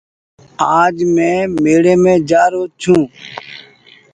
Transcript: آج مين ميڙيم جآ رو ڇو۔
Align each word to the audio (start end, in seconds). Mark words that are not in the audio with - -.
آج 0.79 0.95
مين 1.15 1.41
ميڙيم 1.63 2.03
جآ 2.29 2.43
رو 2.51 2.63
ڇو۔ 2.81 2.95